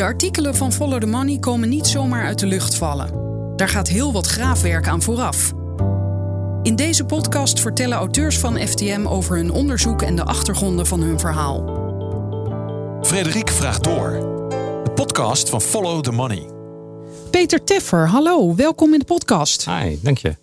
[0.00, 3.10] De artikelen van Follow the Money komen niet zomaar uit de lucht vallen.
[3.56, 5.52] Daar gaat heel wat graafwerk aan vooraf.
[6.62, 11.18] In deze podcast vertellen auteurs van FTM over hun onderzoek en de achtergronden van hun
[11.18, 11.64] verhaal.
[13.02, 14.10] Frederik vraagt door.
[14.84, 16.50] De podcast van Follow the Money.
[17.30, 19.64] Peter Teffer, hallo, welkom in de podcast.
[19.64, 20.39] Hi, dank je.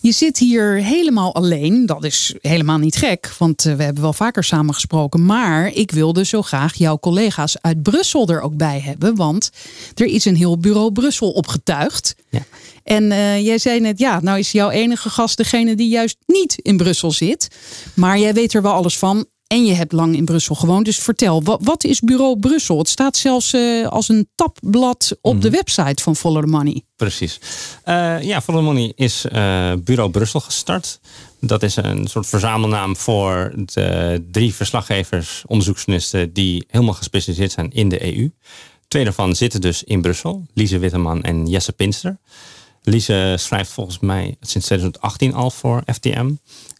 [0.00, 1.86] Je zit hier helemaal alleen.
[1.86, 5.24] Dat is helemaal niet gek, want eh, we hebben wel vaker samengesproken.
[5.24, 9.14] Maar ik wilde zo graag jouw collega's uit Brussel er ook bij hebben.
[9.14, 9.50] Want
[9.94, 12.14] er is een heel bureau Brussel opgetuigd.
[12.30, 12.44] Ja.
[12.84, 16.58] En eh, jij zei net, ja, nou is jouw enige gast degene die juist niet
[16.62, 17.48] in Brussel zit.
[17.94, 19.26] Maar jij weet er wel alles van.
[19.46, 20.84] En je hebt lang in Brussel gewoond.
[20.84, 22.78] Dus vertel, wat, wat is Bureau Brussel?
[22.78, 26.82] Het staat zelfs uh, als een tabblad op de website van Follow the Money.
[26.96, 27.40] Precies.
[27.84, 31.00] Uh, ja, Follow the Money is uh, Bureau Brussel gestart.
[31.40, 37.88] Dat is een soort verzamelnaam voor de drie verslaggevers, onderzoeksjournalisten die helemaal gespecialiseerd zijn in
[37.88, 38.30] de EU.
[38.88, 40.46] Twee daarvan zitten dus in Brussel.
[40.54, 42.18] Lise Witteman en Jesse Pinster.
[42.88, 46.30] Lise schrijft volgens mij sinds 2018 al voor FTM.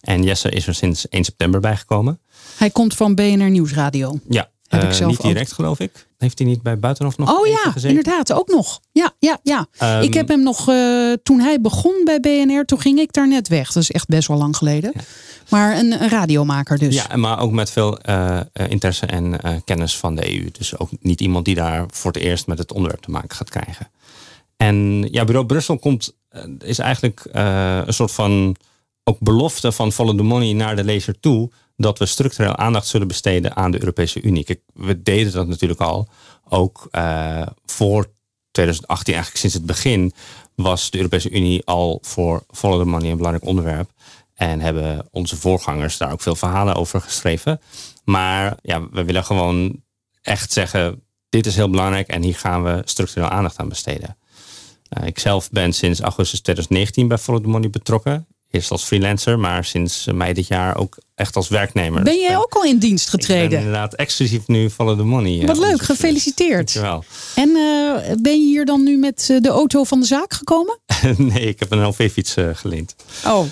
[0.01, 2.19] En Jesse is er sinds 1 september bijgekomen.
[2.57, 4.19] Hij komt van BNR Nieuwsradio.
[4.29, 5.55] Ja, Heb ik zelf niet direct ook.
[5.55, 6.07] geloof ik.
[6.17, 7.89] Heeft hij niet bij Buitenhof nog Oh ja, gezeten?
[7.89, 8.79] inderdaad, ook nog.
[8.91, 9.67] Ja, ja, ja.
[9.81, 13.27] Um, ik heb hem nog, uh, toen hij begon bij BNR, toen ging ik daar
[13.27, 13.71] net weg.
[13.71, 14.91] Dat is echt best wel lang geleden.
[14.93, 15.01] Ja.
[15.49, 16.95] Maar een, een, radiomaker dus.
[16.95, 20.49] Ja, maar ook met veel uh, interesse en kennis van de EU.
[20.51, 23.49] Dus ook niet iemand die daar voor het eerst met het onderwerp te maken gaat
[23.49, 23.87] krijgen.
[24.57, 26.15] En ja, Bureau Brussel komt,
[26.59, 28.55] is eigenlijk een soort van
[29.03, 33.07] ook belofte van Follow the Money naar de lezer toe dat we structureel aandacht zullen
[33.07, 34.61] besteden aan de Europese Unie.
[34.73, 36.07] We deden dat natuurlijk al.
[36.49, 38.11] Ook uh, voor
[38.51, 40.13] 2018, eigenlijk sinds het begin,
[40.55, 43.89] was de Europese Unie al voor Follow the Money een belangrijk onderwerp.
[44.33, 47.61] En hebben onze voorgangers daar ook veel verhalen over geschreven.
[48.03, 49.83] Maar ja, we willen gewoon
[50.21, 54.17] echt zeggen: dit is heel belangrijk en hier gaan we structureel aandacht aan besteden.
[54.89, 58.27] Uh, ik zelf ben sinds augustus 2019 bij Follow the Money betrokken.
[58.51, 62.03] Eerst als freelancer, maar sinds mei dit jaar ook echt als werknemer.
[62.03, 63.43] Ben jij ook al in dienst getreden?
[63.43, 65.45] Ik ben inderdaad exclusief nu Follow the Money.
[65.45, 66.73] Wat leuk, gefeliciteerd.
[66.73, 67.03] Dankjewel.
[67.35, 70.79] En uh, ben je hier dan nu met de auto van de zaak gekomen?
[71.17, 72.95] nee, ik heb een LV-fiets uh, geleend.
[73.25, 73.45] Oh,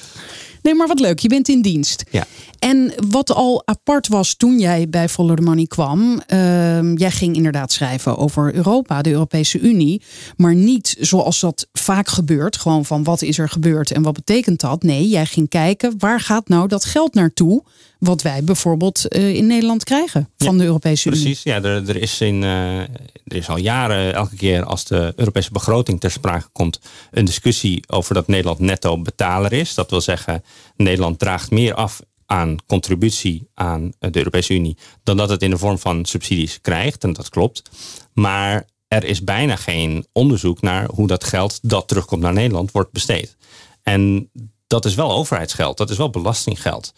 [0.61, 1.19] nee, maar wat leuk.
[1.19, 2.03] Je bent in dienst.
[2.09, 2.25] Ja.
[2.65, 6.21] En wat al apart was toen jij bij Follow the Money kwam.
[6.27, 10.01] Uh, jij ging inderdaad schrijven over Europa, de Europese Unie.
[10.37, 12.57] Maar niet zoals dat vaak gebeurt.
[12.57, 14.83] Gewoon van wat is er gebeurd en wat betekent dat?
[14.83, 17.63] Nee, jij ging kijken waar gaat nou dat geld naartoe.
[17.99, 21.21] Wat wij bijvoorbeeld uh, in Nederland krijgen van ja, de Europese Unie.
[21.21, 25.13] Precies, ja, er, er, is in, uh, er is al jaren elke keer als de
[25.15, 26.79] Europese begroting ter sprake komt.
[27.11, 29.73] een discussie over dat Nederland netto betaler is.
[29.73, 30.43] Dat wil zeggen,
[30.75, 35.57] Nederland draagt meer af aan contributie aan de Europese Unie dan dat het in de
[35.57, 37.03] vorm van subsidies krijgt.
[37.03, 37.69] En dat klopt.
[38.13, 42.91] Maar er is bijna geen onderzoek naar hoe dat geld dat terugkomt naar Nederland wordt
[42.91, 43.37] besteed.
[43.83, 44.29] En
[44.67, 46.93] dat is wel overheidsgeld, dat is wel belastinggeld.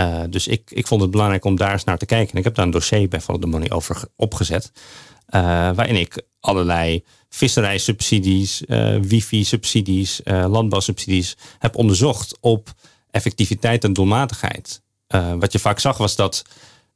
[0.00, 2.32] Uh, dus ik, ik vond het belangrijk om daar eens naar te kijken.
[2.32, 4.72] En ik heb daar een dossier bij Follow the Money over opgezet.
[4.74, 5.40] Uh,
[5.74, 12.72] waarin ik allerlei visserijsubsidies, uh, wifi-subsidies, landbouwsubsidies heb onderzocht op
[13.14, 14.82] effectiviteit en doelmatigheid.
[15.08, 16.42] Uh, wat je vaak zag was dat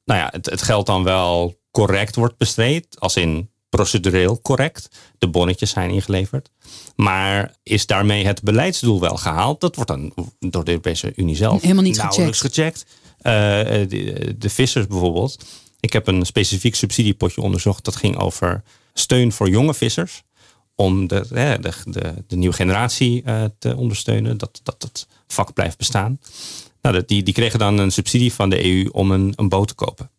[0.05, 4.89] nou ja, het, het geld dan wel correct wordt besteed, als in procedureel correct.
[5.19, 6.51] De bonnetjes zijn ingeleverd.
[6.97, 9.61] Maar is daarmee het beleidsdoel wel gehaald?
[9.61, 12.85] Dat wordt dan door de Europese Unie zelf helemaal niet nauwelijks gecheckt.
[13.19, 13.33] Uh,
[13.89, 15.45] de, de vissers bijvoorbeeld.
[15.81, 17.85] Ik heb een specifiek subsidiepotje onderzocht.
[17.85, 18.63] Dat ging over
[18.93, 20.23] steun voor jonge vissers.
[20.81, 21.27] Om de,
[21.85, 24.39] de, de, nieuwe generatie uh, te ondersteunen.
[24.39, 26.21] Dat, dat het vak blijft bestaan.
[26.83, 29.75] Nou, die, die kregen dan een subsidie van de EU om een, een boot te
[29.75, 30.11] kopen.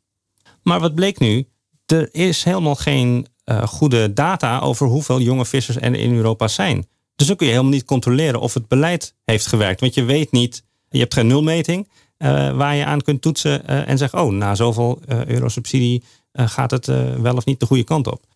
[0.64, 1.48] Maar wat bleek nu?
[1.86, 6.88] Er is helemaal geen uh, goede data over hoeveel jonge vissers er in Europa zijn.
[7.16, 9.80] Dus dan kun je helemaal niet controleren of het beleid heeft gewerkt.
[9.80, 11.88] Want je weet niet, je hebt geen nulmeting
[12.18, 16.04] uh, waar je aan kunt toetsen en zeggen: oh, na zoveel euro subsidie
[16.34, 16.86] gaat het
[17.22, 18.29] wel of niet de goede kant op.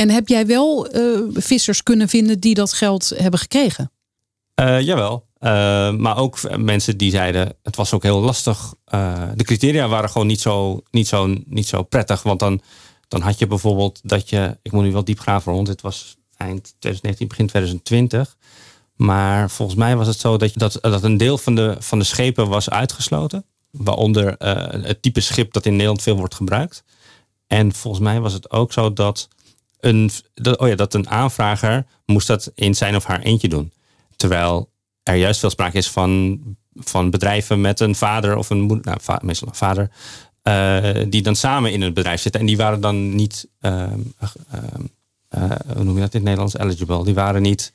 [0.00, 0.88] En heb jij wel
[1.32, 3.90] vissers kunnen vinden die dat geld hebben gekregen?
[4.80, 5.26] jawel.
[5.40, 5.50] Uh,
[5.92, 8.74] maar ook mensen die zeiden, het was ook heel lastig.
[8.94, 12.22] Uh, de criteria waren gewoon niet zo, niet zo, niet zo prettig.
[12.22, 12.60] Want dan,
[13.08, 16.16] dan had je bijvoorbeeld dat je, ik moet nu wel diep graven rond, dit was
[16.36, 18.36] eind 2019, begin 2020.
[18.94, 21.98] Maar volgens mij was het zo dat, je, dat, dat een deel van de, van
[21.98, 23.44] de schepen was uitgesloten.
[23.70, 26.84] Waaronder uh, het type schip dat in Nederland veel wordt gebruikt.
[27.46, 29.28] En volgens mij was het ook zo dat
[29.80, 33.72] een, dat, oh ja, dat een aanvrager moest dat in zijn of haar eentje doen.
[34.16, 34.70] Terwijl
[35.02, 36.40] er juist veel sprake is van,
[36.74, 39.90] van bedrijven met een vader of een moeder, nou, va meestal een vader,
[40.44, 42.40] uh, die dan samen in het bedrijf zitten.
[42.40, 43.82] En die waren dan niet uh,
[45.34, 46.58] uh, hoe noem je dat in het Nederlands?
[46.58, 47.04] Eligible.
[47.04, 47.72] Die waren niet.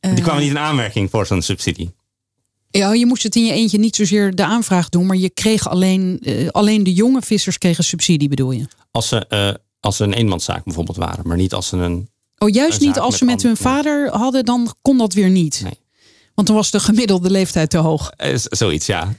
[0.00, 1.94] die kwamen niet in aanmerking voor zo'n subsidie.
[2.70, 5.68] Ja, je moest het in je eentje niet zozeer de aanvraag doen, maar je kreeg
[5.68, 6.20] alleen,
[6.50, 8.66] alleen de jonge vissers kregen subsidie, bedoel je?
[8.90, 12.08] Als ze, als ze een eenmanszaak bijvoorbeeld waren, maar niet als ze een.
[12.38, 15.60] Oh, juist niet als ze met hun vader hadden, dan kon dat weer niet.
[15.62, 15.78] Nee.
[16.34, 18.10] Want dan was de gemiddelde leeftijd te hoog.
[18.50, 19.14] zoiets, ja.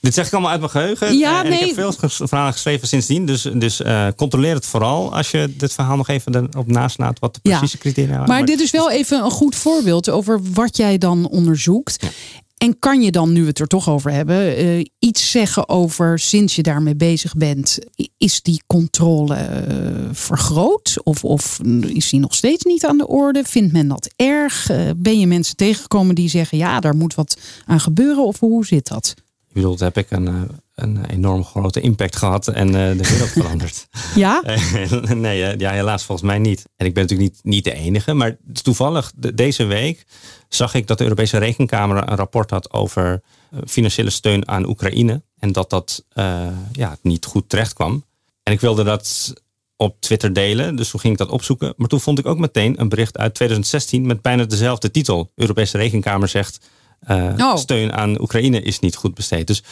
[0.00, 1.18] Dit zeg ik allemaal uit mijn geheugen.
[1.18, 1.58] Ja, en nee.
[1.60, 3.26] Ik heb veel verhalen geschreven sindsdien.
[3.26, 7.34] Dus, dus uh, controleer het vooral als je dit verhaal nog even erop naslaat wat
[7.34, 8.28] de precieze criteria waren.
[8.28, 12.06] Maar, dit is wel even een goed voorbeeld over wat jij dan onderzoekt.
[12.56, 16.18] En kan je dan, nu we het er toch over hebben, uh, iets zeggen over
[16.18, 17.78] sinds je daarmee bezig bent?
[18.16, 20.96] Is die controle uh, vergroot?
[21.02, 23.44] Of, of is die nog steeds niet aan de orde?
[23.44, 24.70] Vindt men dat erg?
[24.70, 28.24] Uh, ben je mensen tegengekomen die zeggen, ja, daar moet wat aan gebeuren?
[28.24, 29.14] Of hoe zit dat?
[29.46, 33.86] Je bedoelt, heb ik een, een enorm grote impact gehad en de wereld veranderd?
[34.14, 34.42] ja?
[35.14, 36.64] nee, ja, helaas volgens mij niet.
[36.76, 40.04] En ik ben natuurlijk niet, niet de enige, maar toevallig deze week
[40.48, 43.22] zag ik dat de Europese Rekenkamer een rapport had over
[43.66, 45.22] financiële steun aan Oekraïne.
[45.38, 48.04] En dat dat uh, ja, niet goed terecht kwam.
[48.42, 49.34] En ik wilde dat
[49.76, 51.74] op Twitter delen, dus toen ging ik dat opzoeken.
[51.76, 55.30] Maar toen vond ik ook meteen een bericht uit 2016 met bijna dezelfde titel.
[55.34, 56.66] Europese Rekenkamer zegt
[57.10, 57.56] uh, oh.
[57.56, 59.46] steun aan Oekraïne is niet goed besteed.
[59.46, 59.62] Dus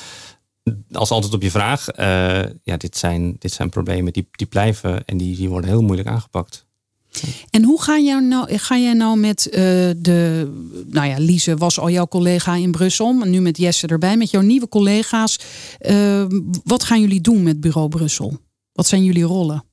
[0.93, 5.05] als antwoord op je vraag, uh, ja, dit zijn, dit zijn problemen die, die blijven
[5.05, 6.67] en die, die worden heel moeilijk aangepakt.
[7.51, 9.53] En hoe ga, jij nou, ga jij nou met uh,
[9.97, 10.51] de.
[10.87, 13.13] Nou ja, Lise was al jouw collega in Brussel.
[13.13, 15.39] Maar nu met Jesse erbij, met jouw nieuwe collega's.
[15.81, 16.25] Uh,
[16.65, 18.39] wat gaan jullie doen met Bureau Brussel?
[18.73, 19.65] Wat zijn jullie rollen?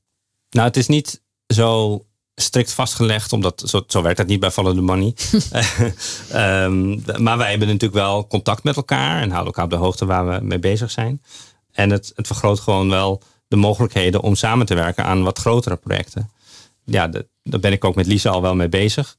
[0.50, 2.02] Nou, het is niet zo
[2.36, 5.14] strikt vastgelegd, omdat zo, zo werkt dat niet bij Follow the Money.
[6.34, 10.06] um, maar wij hebben natuurlijk wel contact met elkaar en houden elkaar op de hoogte
[10.06, 11.22] waar we mee bezig zijn.
[11.72, 15.76] En het, het vergroot gewoon wel de mogelijkheden om samen te werken aan wat grotere
[15.76, 16.30] projecten
[16.92, 17.08] ja,
[17.44, 19.18] daar ben ik ook met Lisa al wel mee bezig.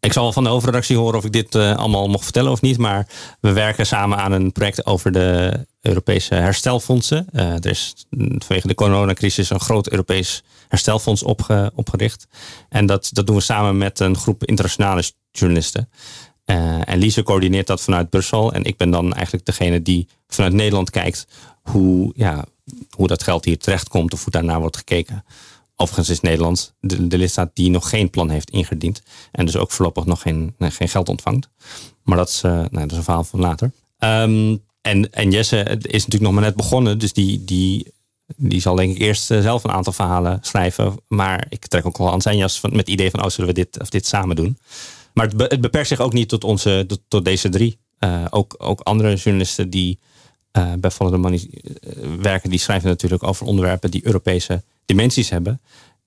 [0.00, 2.78] Ik zal van de overredactie horen of ik dit uh, allemaal mocht vertellen of niet.
[2.78, 3.08] Maar
[3.40, 7.26] we werken samen aan een project over de Europese herstelfondsen.
[7.32, 12.26] Uh, er is vanwege de coronacrisis een groot Europees herstelfonds opge, opgericht.
[12.68, 15.88] En dat, dat doen we samen met een groep internationale journalisten.
[16.46, 18.52] Uh, en Lise coördineert dat vanuit Brussel.
[18.52, 21.26] En ik ben dan eigenlijk degene die vanuit Nederland kijkt
[21.62, 22.44] hoe, ja,
[22.90, 25.24] hoe dat geld hier terechtkomt of hoe daarnaar wordt gekeken.
[25.80, 29.02] Overigens is Nederland de, de, lidstaat die nog geen plan heeft ingediend.
[29.32, 31.48] En dus ook voorlopig nog geen, geen geld ontvangt.
[32.02, 33.72] Maar dat is, uh, nou, dat is een verhaal van later.
[33.98, 36.98] Um, en, en Jesse is natuurlijk nog maar net begonnen.
[36.98, 37.92] Dus die, die,
[38.36, 40.94] die zal denk ik eerst uh, zelf een aantal verhalen schrijven.
[41.08, 43.24] Maar ik trek ook wel aan zijn jas van, met het idee van...
[43.24, 44.58] oh, zullen we dit of dit samen doen?
[45.14, 47.78] Maar het, be, het beperkt zich ook niet tot, onze, tot, deze drie.
[48.00, 49.98] Uh, ook, ook andere journalisten die
[50.78, 51.50] bij Follow the Money
[52.20, 52.50] werken...
[52.50, 55.60] die schrijven natuurlijk over onderwerpen die Europese dimensies hebben.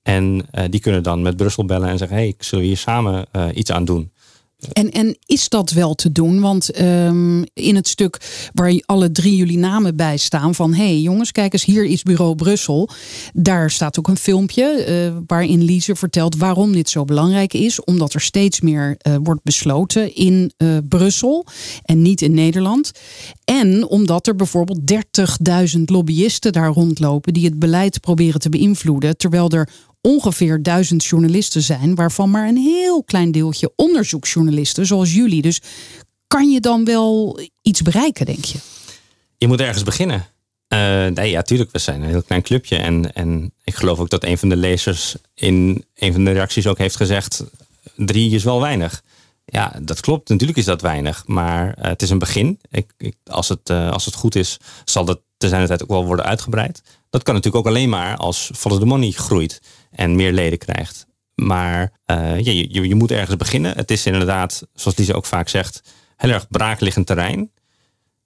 [0.03, 3.25] En uh, die kunnen dan met Brussel bellen en zeggen: hey, zullen we hier samen
[3.35, 4.11] uh, iets aan doen?
[4.71, 6.39] En, en is dat wel te doen?
[6.39, 10.99] Want um, in het stuk waar alle drie jullie namen bij staan van hé hey,
[10.99, 12.89] jongens, kijk eens, hier is bureau Brussel.
[13.33, 17.83] Daar staat ook een filmpje uh, waarin Lise vertelt waarom dit zo belangrijk is.
[17.83, 21.45] Omdat er steeds meer uh, wordt besloten in uh, Brussel
[21.83, 22.91] en niet in Nederland.
[23.45, 24.79] En omdat er bijvoorbeeld
[25.75, 29.17] 30.000 lobbyisten daar rondlopen die het beleid proberen te beïnvloeden.
[29.17, 29.69] Terwijl er
[30.01, 35.41] ongeveer duizend journalisten zijn, waarvan maar een heel klein deeltje onderzoeksjournalisten, zoals jullie.
[35.41, 35.61] Dus
[36.27, 38.57] kan je dan wel iets bereiken, denk je?
[39.37, 40.25] Je moet ergens beginnen.
[40.73, 42.77] Uh, nee, ja, tuurlijk, we zijn een heel klein clubje.
[42.77, 46.67] En, en ik geloof ook dat een van de lezers in een van de reacties
[46.67, 47.43] ook heeft gezegd:
[47.95, 49.03] drie is wel weinig.
[49.45, 50.29] Ja, dat klopt.
[50.29, 51.23] Natuurlijk is dat weinig.
[51.27, 52.59] Maar uh, het is een begin.
[52.69, 56.05] Ik, als, het, uh, als het goed is, zal dat te zijn tijd ook wel
[56.05, 56.81] worden uitgebreid.
[57.09, 61.07] Dat kan natuurlijk ook alleen maar als Follow the Money groeit en meer leden krijgt.
[61.35, 63.75] Maar uh, je, je, je, moet ergens beginnen.
[63.75, 65.83] Het is inderdaad, zoals Lisa ook vaak zegt,
[66.17, 67.51] heel erg braakliggend terrein.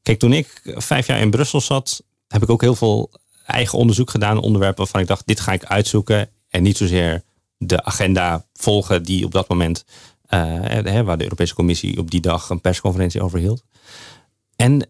[0.01, 3.12] Kijk, toen ik vijf jaar in Brussel zat, heb ik ook heel veel
[3.45, 4.38] eigen onderzoek gedaan.
[4.38, 6.29] Onderwerpen waarvan ik dacht, dit ga ik uitzoeken.
[6.50, 7.24] En niet zozeer
[7.57, 9.86] de agenda volgen die op dat moment,
[10.29, 13.63] uh, waar de Europese Commissie op die dag een persconferentie over hield.
[14.55, 14.89] En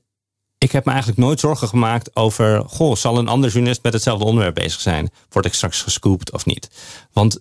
[0.65, 4.25] ik heb me eigenlijk nooit zorgen gemaakt over, goh, zal een ander journalist met hetzelfde
[4.25, 5.09] onderwerp bezig zijn?
[5.29, 6.69] Word ik straks gescoopt of niet?
[7.13, 7.39] Want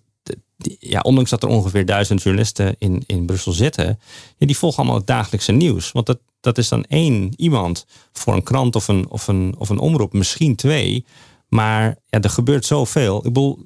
[0.78, 3.99] ja, ondanks dat er ongeveer duizend journalisten in, in Brussel zitten,
[4.38, 5.93] die volgen allemaal het dagelijkse nieuws.
[5.93, 9.69] Want dat, dat is dan één iemand voor een krant of een, of een, of
[9.69, 11.04] een omroep, misschien twee.
[11.49, 13.16] Maar ja, er gebeurt zoveel.
[13.16, 13.64] Ik bedoel,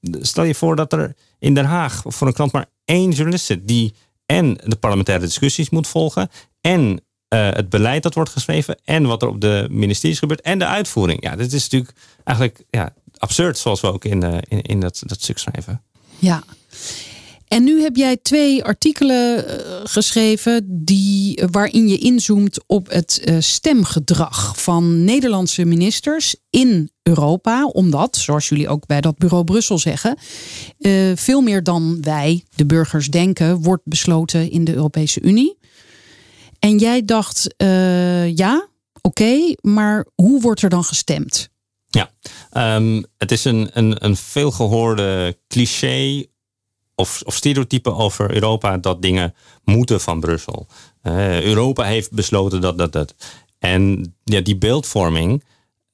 [0.00, 3.68] stel je voor dat er in Den Haag voor een krant maar één journalist zit
[3.68, 3.94] die
[4.26, 7.00] en de parlementaire discussies moet volgen en
[7.32, 10.66] uh, het beleid dat wordt geschreven en wat er op de ministeries gebeurt en de
[10.66, 11.22] uitvoering.
[11.22, 11.92] Ja, dit is natuurlijk
[12.24, 15.82] eigenlijk ja, absurd zoals we ook in, uh, in, dat, dat stuk schrijven.
[16.18, 16.42] Ja,
[17.48, 24.60] En nu heb jij twee artikelen uh, geschreven die, waarin je inzoomt op het stemgedrag
[24.60, 27.66] van Nederlandse ministers in Europa.
[27.66, 30.18] Omdat, zoals jullie ook bij dat bureau Brussel zeggen,
[31.14, 35.60] veel meer dan wij, de burgers, denken, wordt besloten in de Europese Unie.
[36.62, 37.54] En jij dacht,
[38.34, 38.68] ja,
[39.00, 41.50] oké, maar hoe wordt er dan gestemd?
[41.88, 42.10] Ja,
[42.76, 46.24] um, het is een, een, een veelgehoorde cliché
[46.94, 50.66] of, of stereotypen over Europa dat dingen moeten van Brussel.
[51.02, 53.14] Uh, Europa heeft besloten dat, dat, dat.
[53.58, 55.44] En ja, die beeldvorming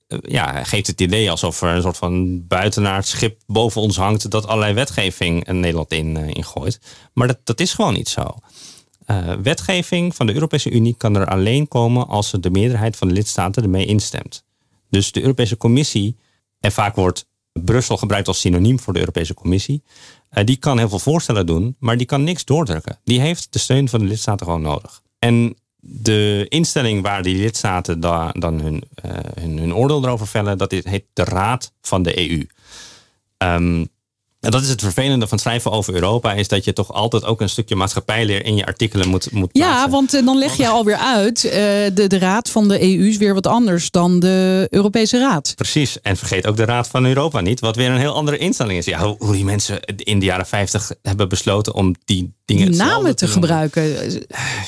[0.08, 4.30] uh, ja, geeft het idee alsof er een soort van buitenaard schip boven ons hangt
[4.30, 6.80] dat allerlei wetgeving in Nederland in, uh, ingooit.
[7.12, 8.34] Maar dat, dat is gewoon niet zo.
[9.42, 13.62] Wetgeving van de Europese Unie kan er alleen komen als de meerderheid van de lidstaten
[13.62, 14.44] ermee instemt.
[14.90, 16.16] Dus de Europese Commissie,
[16.60, 19.82] en vaak wordt Brussel gebruikt als synoniem voor de Europese Commissie,
[20.32, 22.98] uh, die kan heel veel voorstellen doen, maar die kan niks doordrukken.
[23.04, 25.02] Die heeft de steun van de lidstaten gewoon nodig.
[25.18, 30.58] En de instelling waar die lidstaten da, dan hun, uh, hun, hun, oordeel erover vellen,
[30.58, 32.46] dat heet de Raad van de EU.
[33.38, 33.88] Um,
[34.40, 37.40] en dat is het vervelende van schrijven over Europa, is dat je toch altijd ook
[37.40, 40.96] een stukje maatschappijleer in je artikelen moet, moet Ja, want uh, dan leg je alweer
[40.96, 45.18] uit, uh, de, de Raad van de EU is weer wat anders dan de Europese
[45.18, 45.52] Raad.
[45.54, 48.78] Precies, en vergeet ook de Raad van Europa niet, wat weer een heel andere instelling
[48.78, 48.84] is.
[48.84, 52.80] Ja, hoe, hoe die mensen in de jaren 50 hebben besloten om die dingen die
[52.80, 53.96] namen te, te gebruiken.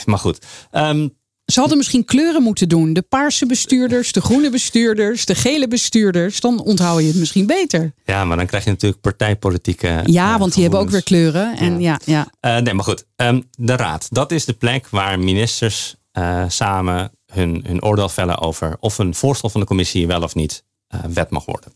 [0.04, 1.18] Maar goed, um,
[1.50, 2.92] ze hadden misschien kleuren moeten doen.
[2.92, 6.40] De paarse bestuurders, de groene bestuurders, de gele bestuurders.
[6.40, 7.92] Dan onthoud je het misschien beter.
[8.04, 10.00] Ja, maar dan krijg je natuurlijk partijpolitieke.
[10.04, 11.56] Ja, want die hebben ook weer kleuren.
[11.56, 12.00] En ja.
[12.04, 12.56] ja, ja.
[12.56, 13.04] Uh, nee, maar goed.
[13.16, 14.06] Um, de raad.
[14.10, 19.14] Dat is de plek waar ministers uh, samen hun, hun oordeel vellen over of een
[19.14, 20.64] voorstel van de commissie wel of niet
[21.12, 21.72] wet mag worden.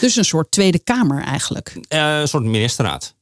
[0.00, 1.76] Dus een soort Tweede Kamer eigenlijk.
[1.88, 3.14] een soort ministerraad.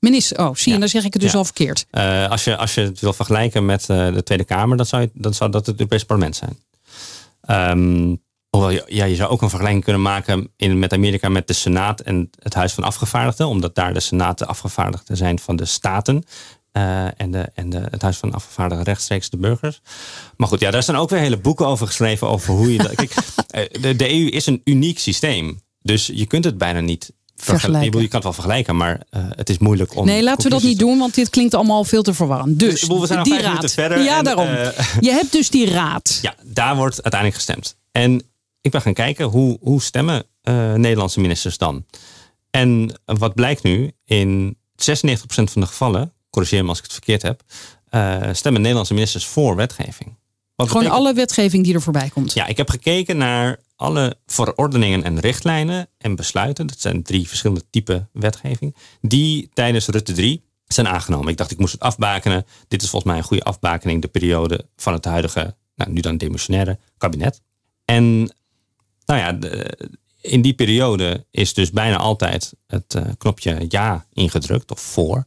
[0.00, 0.78] Minister, oh, zie je, ja.
[0.78, 1.38] dan zeg ik het dus ja.
[1.38, 1.86] al verkeerd.
[1.90, 5.02] Uh, als, je, als je het wil vergelijken met uh, de Tweede Kamer, dan zou,
[5.02, 6.58] je, dan zou dat het Europese parlement zijn.
[7.70, 11.46] Um, hoewel je, ja, je zou ook een vergelijking kunnen maken in, met Amerika met
[11.46, 15.56] de Senaat en het Huis van Afgevaardigden, omdat daar de Senaat de afgevaardigden zijn van
[15.56, 16.24] de staten.
[16.72, 19.80] Uh, en de, en de, het Huis van Afgevaardigden rechtstreeks de burgers.
[20.36, 22.94] Maar goed, ja, daar zijn ook weer hele boeken over geschreven over hoe je dat.
[22.94, 23.14] Kijk,
[23.82, 25.60] de, de EU is een uniek systeem.
[25.82, 28.00] Dus je kunt het bijna niet vergelijken.
[28.00, 30.06] Je kan het wel vergelijken, maar uh, het is moeilijk om.
[30.06, 32.58] Nee, laten we dat niet doen, want dit klinkt allemaal veel te verwarrend.
[32.58, 33.72] Dus, we zijn die raad.
[33.72, 34.02] verder.
[34.02, 34.48] Ja, en, daarom.
[34.48, 34.68] Uh,
[35.00, 36.18] je hebt dus die raad.
[36.22, 37.76] Ja, daar wordt uiteindelijk gestemd.
[37.92, 38.22] En
[38.60, 41.84] ik ben gaan kijken hoe, hoe stemmen uh, Nederlandse ministers dan.
[42.50, 44.58] En wat blijkt nu, in 96%
[45.26, 47.42] van de gevallen, corrigeer me als ik het verkeerd heb,
[48.36, 50.16] stemmen Nederlandse ministers voor wetgeving.
[50.54, 51.06] Wat Gewoon betekent...
[51.06, 52.32] alle wetgeving die er voorbij komt.
[52.32, 56.66] Ja, ik heb gekeken naar alle verordeningen en richtlijnen en besluiten.
[56.66, 58.76] Dat zijn drie verschillende typen wetgeving.
[59.00, 61.28] Die tijdens Rutte 3 zijn aangenomen.
[61.28, 62.46] Ik dacht, ik moest het afbakenen.
[62.68, 64.02] Dit is volgens mij een goede afbakening.
[64.02, 67.42] De periode van het huidige, nou, nu dan demissionaire kabinet.
[67.84, 68.34] En
[69.06, 69.38] nou ja,
[70.20, 75.24] in die periode is dus bijna altijd het uh, knopje ja ingedrukt of voor.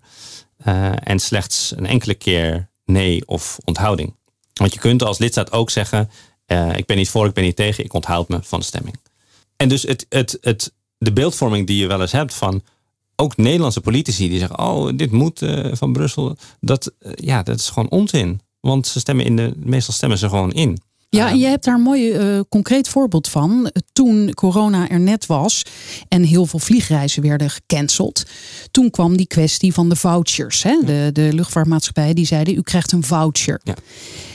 [0.65, 4.15] Uh, en slechts een enkele keer nee of onthouding.
[4.53, 6.09] Want je kunt als lidstaat ook zeggen:
[6.51, 8.95] uh, ik ben niet voor, ik ben niet tegen, ik onthoud me van de stemming.
[9.57, 12.61] En dus het, het, het, de beeldvorming die je wel eens hebt van
[13.15, 16.35] ook Nederlandse politici die zeggen: Oh, dit moet uh, van Brussel.
[16.59, 18.41] Dat, uh, ja, dat is gewoon onzin.
[18.59, 20.81] Want ze stemmen in de, meestal stemmen ze gewoon in.
[21.09, 23.71] Ja, en je hebt daar een mooi uh, concreet voorbeeld van.
[23.93, 25.65] Toen corona er net was
[26.07, 28.25] en heel veel vliegreizen werden gecanceld.
[28.71, 30.63] Toen kwam die kwestie van de vouchers.
[30.63, 30.79] Hè?
[30.85, 33.61] De, de luchtvaartmaatschappijen die zeiden, u krijgt een voucher.
[33.63, 33.75] Ja.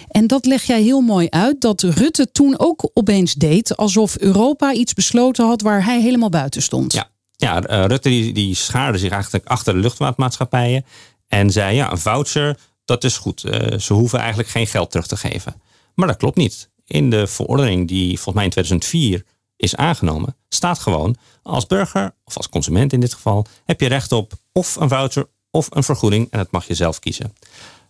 [0.09, 4.73] En dat leg jij heel mooi uit, dat Rutte toen ook opeens deed alsof Europa
[4.73, 6.93] iets besloten had waar hij helemaal buiten stond.
[6.93, 10.85] Ja, ja uh, Rutte die, die schaarde zich eigenlijk achter de luchtvaartmaatschappijen
[11.29, 13.45] en zei ja, een voucher, dat is goed.
[13.45, 15.55] Uh, ze hoeven eigenlijk geen geld terug te geven.
[15.95, 16.71] Maar dat klopt niet.
[16.87, 19.25] In de verordening die volgens mij in 2004
[19.57, 24.13] is aangenomen, staat gewoon als burger of als consument in dit geval, heb je recht
[24.13, 27.33] op of een voucher of een vergoeding en dat mag je zelf kiezen.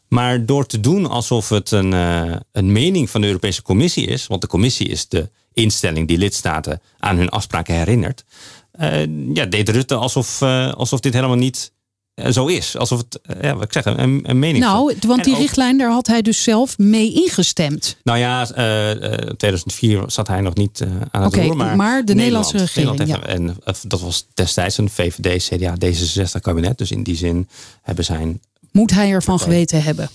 [0.09, 4.27] Maar door te doen alsof het een, uh, een mening van de Europese Commissie is,
[4.27, 8.25] want de Commissie is de instelling die lidstaten aan hun afspraken herinnert,
[8.81, 11.73] uh, ja, deed Rutte alsof, uh, alsof dit helemaal niet
[12.31, 12.77] zo is.
[12.77, 15.91] Alsof het, ja, wat ik zeg, een, een mening Nou, want die ook, richtlijn, daar
[15.91, 17.97] had hij dus zelf mee ingestemd.
[18.03, 21.57] Nou ja, uh, 2004 zat hij nog niet uh, aan het okay, roer.
[21.57, 23.33] Maar, maar de Nederlandse regering, Nederland ja.
[23.33, 26.79] En dat was destijds een VVD, CDA, D66 kabinet.
[26.79, 27.49] Dus in die zin
[27.83, 28.41] hebben zijn
[28.77, 30.11] moet hij ervan geweten hebben?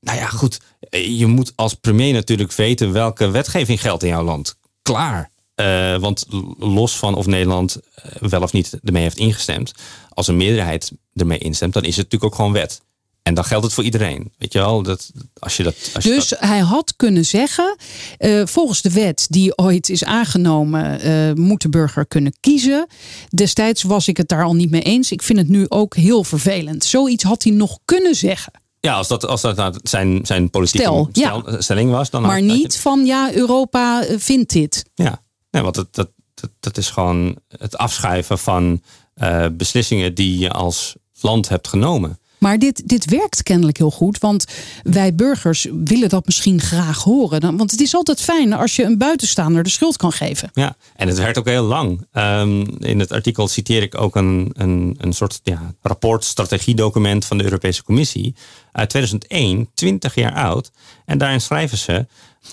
[0.00, 0.60] Nou ja, goed.
[0.90, 4.56] Je moet als premier natuurlijk weten welke wetgeving geldt in jouw land.
[4.82, 5.30] Klaar.
[5.54, 6.26] Uh, want
[6.58, 7.76] los van of Nederland
[8.20, 9.72] wel of niet ermee heeft ingestemd,
[10.08, 12.80] als een meerderheid ermee instemt, dan is het natuurlijk ook gewoon wet.
[13.26, 14.32] En dan geldt het voor iedereen.
[14.38, 14.82] Weet je wel?
[14.82, 17.76] Dat, als je dat, als je dus hij had kunnen zeggen,
[18.18, 22.86] uh, volgens de wet die ooit is aangenomen, uh, moet de burger kunnen kiezen.
[23.28, 25.12] Destijds was ik het daar al niet mee eens.
[25.12, 26.84] Ik vind het nu ook heel vervelend.
[26.84, 28.52] Zoiets had hij nog kunnen zeggen.
[28.80, 31.60] Ja, als dat, als dat nou zijn, zijn politieke stel, stel, ja.
[31.60, 32.10] stelling was.
[32.10, 34.84] Dan maar niet van ja, Europa eh, vindt dit.
[34.94, 38.82] Ja, nee, want dat, dat, dat, dat is gewoon het afschuiven van
[39.22, 42.18] uh, beslissingen die je als land hebt genomen.
[42.38, 44.44] Maar dit, dit werkt kennelijk heel goed, want
[44.82, 47.56] wij burgers willen dat misschien graag horen.
[47.56, 50.50] Want het is altijd fijn als je een buitenstaander de schuld kan geven.
[50.52, 52.06] Ja, en het werkt ook heel lang.
[52.12, 57.38] Um, in het artikel citeer ik ook een, een, een soort ja, rapport, strategiedocument van
[57.38, 58.34] de Europese Commissie
[58.72, 60.70] uit 2001, 20 jaar oud.
[61.04, 62.06] En daarin schrijven ze.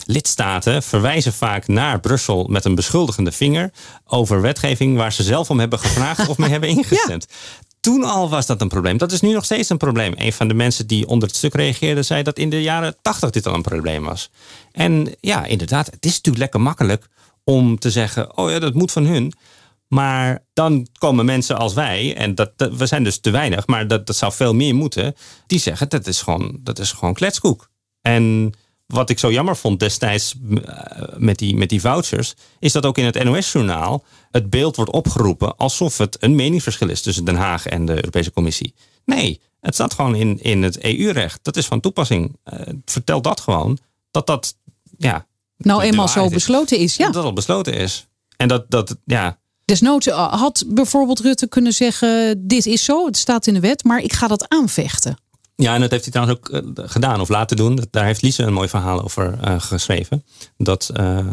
[0.06, 3.72] Lidstaten verwijzen vaak naar Brussel met een beschuldigende vinger
[4.06, 7.26] over wetgeving waar ze zelf om hebben gevraagd of mee hebben ingestemd.
[7.30, 8.98] Ja toen al was dat een probleem.
[8.98, 10.14] Dat is nu nog steeds een probleem.
[10.16, 13.30] Een van de mensen die onder het stuk reageerde zei dat in de jaren tachtig
[13.30, 14.30] dit al een probleem was.
[14.72, 17.08] En ja, inderdaad, het is natuurlijk lekker makkelijk
[17.44, 19.34] om te zeggen: oh ja, dat moet van hun.
[19.88, 24.08] Maar dan komen mensen als wij, en dat, we zijn dus te weinig, maar dat,
[24.08, 25.16] dat zou veel meer moeten,
[25.48, 27.70] die zeggen dat is gewoon, dat is gewoon kletskoek.
[28.02, 28.54] En
[28.94, 30.36] wat ik zo jammer vond destijds
[30.66, 34.92] eh, met die, met die vouchers, is dat ook in het NOS-journaal het beeld wordt
[34.92, 38.74] opgeroepen alsof het een meningsverschil is tussen Den Haag en de Europese Commissie.
[39.06, 41.40] Nee, het staat gewoon in, in het EU-recht.
[41.42, 42.38] Dat is van toepassing.
[42.54, 43.78] Uh, vertel dat gewoon.
[44.12, 44.56] Dat dat,
[44.98, 45.26] ja.
[45.58, 47.06] Nou, eenmaal zo besloten is, ja.
[47.06, 48.08] Dat dat al besloten is.
[48.38, 49.38] En dat, dat ja.
[49.66, 53.84] Desnoods eh, had bijvoorbeeld Rutte kunnen zeggen: Dit is zo, het staat in de wet,
[53.84, 55.18] maar ik ga dat aanvechten.
[55.56, 57.80] Ja, en dat heeft hij trouwens ook eh, gedaan of laten doen.
[57.90, 60.26] Daar heeft Lise een mooi verhaal over uh, geschreven.
[60.58, 61.28] Dat uh,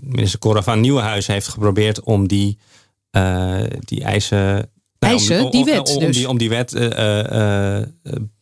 [0.00, 2.58] minister Cora van Nieuwenhuizen heeft geprobeerd om die,
[3.16, 4.70] uh, die eisen...
[4.98, 6.16] Nou, eisen, om, die wet om, dus.
[6.16, 6.70] die, om die wet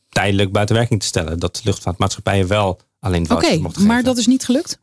[0.09, 1.39] tijdelijk buiten werking te stellen.
[1.39, 4.81] Dat luchtvaartmaatschappijen wel alleen Oké, okay, maar dat is niet gelukt?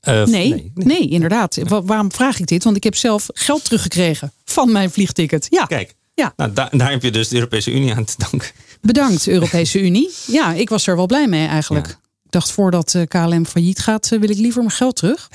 [0.00, 1.08] Nee, nee, nee, nee.
[1.08, 1.58] inderdaad.
[1.68, 2.64] waarom vraag ik dit?
[2.64, 5.46] Want ik heb zelf geld teruggekregen van mijn vliegticket.
[5.50, 5.64] Ja.
[5.64, 6.32] Kijk, ja.
[6.36, 8.48] Nou, daar, daar heb je dus de Europese Unie aan te danken.
[8.80, 10.10] Bedankt, Europese Unie.
[10.26, 11.86] Ja, ik was er wel blij mee eigenlijk.
[12.24, 15.30] Ik dacht voordat eh, KLM failliet gaat, eh, wil ik liever mijn geld terug.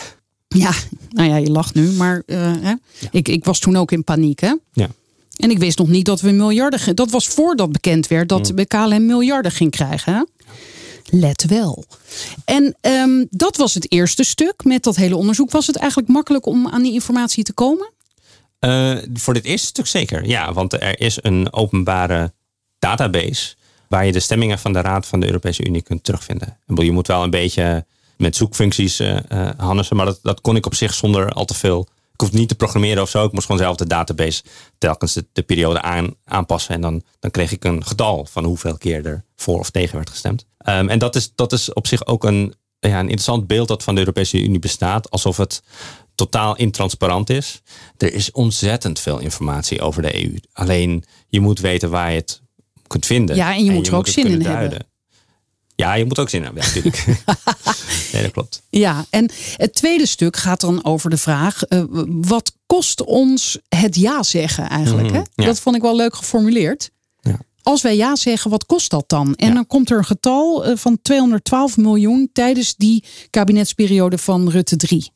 [0.48, 0.72] Ja,
[1.10, 2.74] nou ja, je lacht nu, maar uh, hè?
[3.12, 4.40] Ik, ik was toen ook in paniek.
[4.40, 4.54] Hè?
[4.74, 4.88] Ja.
[5.36, 6.96] En ik wist nog niet dat we miljarden.
[6.96, 8.68] Dat was voordat bekend werd dat mm.
[8.68, 10.14] KLM miljarden ging krijgen.
[10.14, 10.22] Hè?
[11.20, 11.86] Let wel.
[12.46, 14.64] En um, dat was het eerste stuk.
[14.64, 17.92] Met dat hele onderzoek was het eigenlijk makkelijk om aan die informatie te komen?
[18.66, 20.26] Uh, voor dit eerste stuk zeker.
[20.26, 22.34] Ja, want er is een openbare
[22.80, 23.56] database
[23.88, 26.58] waar je de stemmingen van de Raad van de Europese Unie kunt terugvinden.
[26.76, 27.86] Je moet wel een beetje
[28.18, 29.18] met zoekfuncties uh,
[29.90, 31.88] maar dat, dat kon ik op zich zonder al te veel.
[32.14, 33.26] Ik hoef niet te programmeren of zo.
[33.26, 34.44] Ik moest gewoon zelf de database
[34.78, 36.76] telkens de, de periode aan, aanpassen.
[36.76, 40.10] En dan, dan kreeg ik een getal van hoeveel keer er voor of tegen werd
[40.10, 40.46] gestemd.
[40.66, 43.84] Um, en dat is, dat is op zich ook een, ja, een interessant beeld dat
[43.84, 45.10] van de Europese Unie bestaat.
[45.10, 45.64] Alsof het
[46.16, 47.62] totaal intransparant is.
[47.98, 50.36] Er is ontzettend veel informatie over de EU.
[50.54, 52.42] Alleen je moet weten waar je het
[52.88, 53.36] kunt vinden.
[53.36, 54.92] Ja, en je moet er ook zin in hebben.
[55.76, 57.06] Ja, je moet ook zin hebben, ja, natuurlijk.
[58.14, 58.62] nee, dat klopt.
[58.70, 63.96] Ja, en het tweede stuk gaat dan over de vraag: uh, wat kost ons het
[63.96, 65.10] ja zeggen eigenlijk?
[65.10, 65.46] Mm hè?
[65.46, 66.90] Dat vond ik wel leuk geformuleerd.
[67.22, 67.40] Ja.
[67.64, 69.36] Als wij ja zeggen, wat kost dat dan?
[69.36, 74.76] En dan komt er een getal eh, van 212 miljoen tijdens die kabinetsperiode van Rutte
[74.76, 75.12] 3.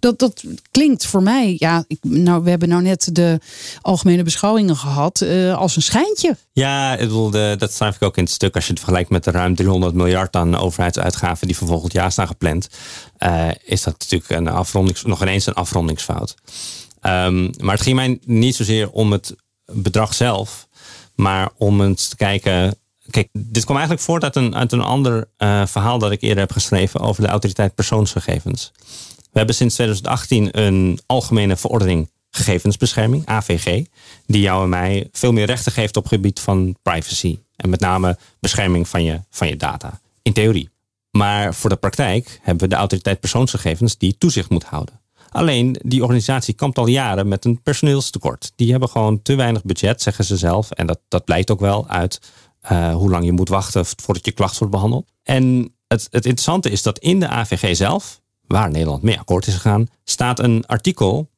[0.00, 3.38] Dat, dat klinkt voor mij, ja, ik, nou, we hebben nou net de
[3.80, 6.36] algemene beschouwingen gehad, uh, als een schijntje.
[6.52, 8.54] Ja, ik bedoel, de, dat schrijf ik ook in het stuk.
[8.54, 12.12] Als je het vergelijkt met de ruim 300 miljard aan overheidsuitgaven die voor volgend jaar
[12.12, 12.68] staan gepland,
[13.18, 16.34] uh, is dat natuurlijk een afrondings, nog ineens een afrondingsfout.
[17.02, 19.34] Um, maar het ging mij niet zozeer om het
[19.72, 20.68] bedrag zelf,
[21.14, 22.74] maar om eens te kijken.
[23.10, 26.38] Kijk, dit kwam eigenlijk voort uit een, uit een ander uh, verhaal dat ik eerder
[26.38, 28.72] heb geschreven over de autoriteit persoonsgegevens.
[29.32, 33.84] We hebben sinds 2018 een algemene verordening gegevensbescherming, AVG,
[34.26, 37.38] die jou en mij veel meer rechten geeft op het gebied van privacy.
[37.56, 40.00] En met name bescherming van je, van je data.
[40.22, 40.70] In theorie.
[41.10, 45.00] Maar voor de praktijk hebben we de autoriteit persoonsgegevens die toezicht moet houden.
[45.30, 48.52] Alleen die organisatie kampt al jaren met een personeelstekort.
[48.56, 50.70] Die hebben gewoon te weinig budget, zeggen ze zelf.
[50.70, 52.20] En dat, dat blijkt ook wel uit
[52.72, 55.12] uh, hoe lang je moet wachten voordat je klacht wordt behandeld.
[55.22, 58.20] En het, het interessante is dat in de AVG zelf
[58.52, 61.30] waar Nederland mee akkoord is gegaan, staat een artikel.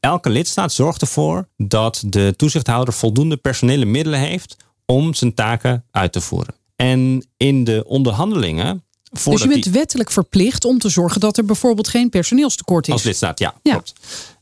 [0.00, 6.12] Elke lidstaat zorgt ervoor dat de toezichthouder voldoende personele middelen heeft om zijn taken uit
[6.12, 6.54] te voeren.
[6.76, 8.84] En in de onderhandelingen
[9.24, 12.92] dus je bent wettelijk verplicht om te zorgen dat er bijvoorbeeld geen personeelstekort is.
[12.92, 13.72] Als lidstaat, ja, ja.
[13.72, 13.92] klopt.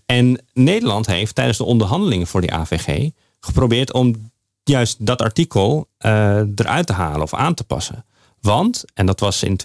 [0.06, 4.30] En Nederland heeft tijdens de onderhandelingen voor die AVG geprobeerd om
[4.64, 8.04] juist dat artikel uh, eruit te halen of aan te passen.
[8.40, 9.56] Want, en dat was in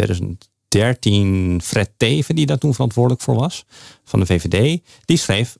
[0.68, 3.66] 2013 Fred Teven, die daar toen verantwoordelijk voor was,
[4.04, 5.58] van de VVD, die schreef: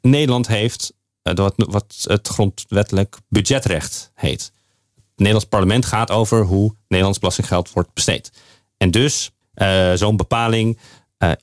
[0.00, 4.52] Nederland heeft uh, wat, wat het grondwettelijk budgetrecht heet.
[4.94, 8.32] Het Nederlands parlement gaat over hoe Nederlands belastinggeld wordt besteed.
[8.76, 10.78] En dus uh, zo'n bepaling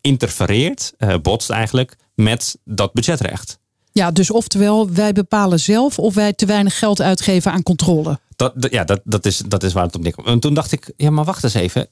[0.02, 3.60] interfereert, botst eigenlijk met dat budgetrecht.
[3.92, 8.20] Ja, dus oftewel, wij bepalen zelf of wij te weinig geld uitgeven aan controle.
[8.36, 10.28] Dat, ja, dat, dat, is, dat is waar het op neerkomt.
[10.28, 11.88] En toen dacht ik, ja, maar wacht eens even.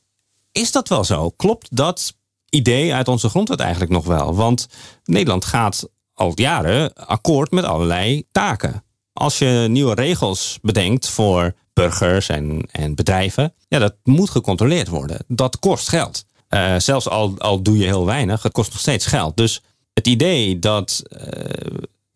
[0.52, 1.30] Is dat wel zo?
[1.30, 2.14] Klopt dat
[2.50, 4.36] idee uit onze grondwet eigenlijk nog wel?
[4.36, 4.68] Want
[5.04, 8.84] Nederland gaat al jaren akkoord met allerlei taken.
[9.14, 15.24] Als je nieuwe regels bedenkt voor burgers en, en bedrijven, ja, dat moet gecontroleerd worden.
[15.28, 16.26] Dat kost geld.
[16.50, 19.38] Uh, zelfs al, al doe je heel weinig, het kost nog steeds geld.
[19.38, 19.62] Dus
[19.94, 21.20] het idee dat uh,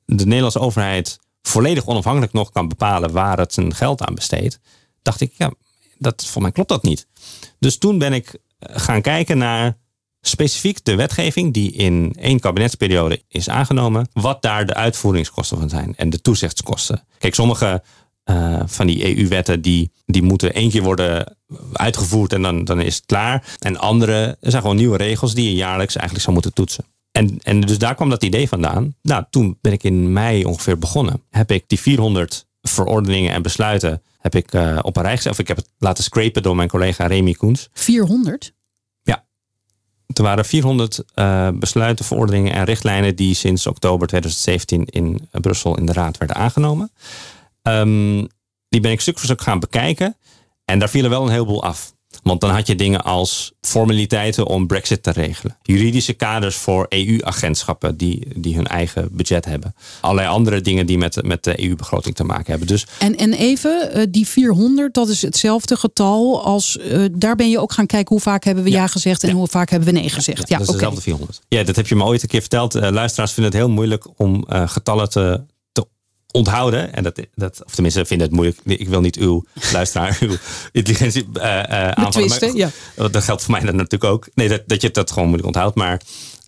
[0.06, 4.60] de Nederlandse overheid volledig onafhankelijk nog kan bepalen waar het zijn geld aan besteedt,
[5.02, 5.54] dacht ik, ja,
[5.98, 7.08] dat, voor mij klopt dat niet.
[7.63, 9.78] Dus toen ben ik eh, gaan kijken naar
[10.21, 15.93] specifiek de wetgeving die in één kabinetsperiode is aangenomen, wat daar de uitvoeringskosten van zijn
[15.95, 17.04] en de toezichtskosten.
[17.17, 17.84] Kijk, sommige
[18.26, 21.38] uh, van die EU-wetten die, die moeten één keer worden
[21.73, 23.56] uitgevoerd en dan, dan is het klaar.
[23.60, 26.86] En andere zijn gewoon nieuwe regels die je jaarlijks eigenlijk zou moeten toetsen.
[27.12, 28.95] En, en dus daar kwam dat idee vandaan.
[29.02, 31.21] Nou, toen ben ik in mei ongeveer begonnen.
[31.30, 35.31] Heb ik die 400 verordeningen en besluiten heb ik uh, op een rij gezet.
[35.31, 37.69] Of ik heb het laten scrapen door mijn collega Remy Koens.
[37.73, 38.53] 400?
[39.01, 39.25] Ja.
[40.13, 45.77] Er waren 400 uh, eh, besluiten, verordeningen en richtlijnen die sinds oktober 2017 in Brussel
[45.77, 46.91] in de Raad werden aangenomen.
[47.62, 48.27] Um,
[48.69, 50.17] die ben ik stuk voor stuk gaan bekijken.
[50.65, 51.92] En daar vielen wel een heleboel af.
[52.23, 55.58] Want dan had je dingen als formaliteiten om Brexit te regelen.
[55.62, 59.76] Juridische kaders voor EU-agentschappen die, die hun eigen budget hebben.
[59.99, 62.67] Allerlei andere dingen die met, met de EU-begroting te maken hebben.
[62.67, 66.78] Dus, en, en even, eh, die 400, dat is hetzelfde getal als.
[66.78, 69.47] Uh, daar ben je ook gaan kijken hoe vaak hebben we ja, gezegd en hoe
[69.47, 70.49] vaak hebben we nee gezegd.
[70.49, 71.41] Ja, dat is dezelfde 400.
[71.47, 72.76] Ja, dat heb je me ooit een keer verteld.
[72.76, 75.41] Uh, luisteraars vinden het heel moeilijk om getallen te,
[76.34, 76.93] onthouden.
[76.93, 78.60] En dat, dat, of tenminste, vinden het moeilijk.
[78.63, 80.36] Ik wil niet uw luisteraar, uw
[80.72, 82.56] intelligentie uh, uh, aanvallen.
[82.56, 82.69] ja.
[82.96, 84.28] Dat geldt voor mij dan natuurlijk ook.
[84.34, 85.76] Nee, dat, dat je dat gewoon moeilijk onthoudt.
[85.76, 86.02] Maar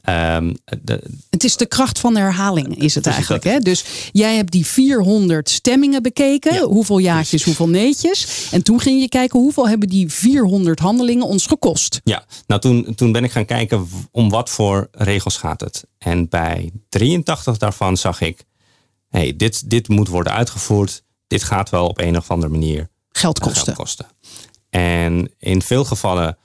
[0.09, 3.43] um, de, het is de kracht van de herhaling, is het eigenlijk.
[3.43, 3.59] Hè?
[3.59, 6.63] Dus jij hebt die 400 stemmingen bekeken.
[6.63, 8.47] Hoeveel jaartjes, hoeveel neetjes.
[8.51, 12.01] En toen ging je kijken hoeveel hebben die 400 handelingen ons gekost.
[12.03, 15.83] Ja, nou toen, toen ben ik gaan kijken om wat voor regels gaat het.
[15.97, 18.43] En bij 83 daarvan zag ik
[19.15, 21.03] hey, dit, dit moet worden uitgevoerd.
[21.27, 23.63] Dit gaat wel op een of andere manier geld kosten.
[23.63, 24.05] Geld kosten.
[24.69, 26.37] En in veel gevallen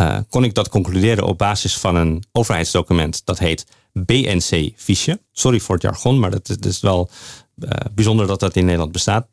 [0.00, 3.24] uh, kon ik dat concluderen op basis van een overheidsdocument.
[3.24, 5.20] Dat heet BNC-fiche.
[5.32, 7.10] Sorry voor het jargon, maar dat, is wel
[7.56, 9.26] uh, bijzonder dat dat in Nederland bestaat.